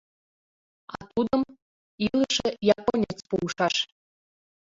А 0.95 0.97
тудым 1.13 1.41
«илыше 2.05 2.47
японец 2.77 3.19
пуышаш». 3.29 3.75